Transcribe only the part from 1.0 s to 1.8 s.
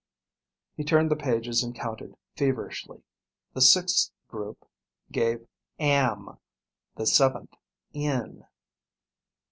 the pages and